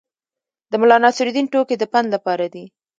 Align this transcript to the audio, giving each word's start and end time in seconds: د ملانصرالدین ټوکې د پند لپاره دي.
د 0.71 0.73
ملانصرالدین 0.81 1.45
ټوکې 1.51 1.75
د 1.79 1.83
پند 1.93 2.07
لپاره 2.15 2.45
دي. 2.53 2.65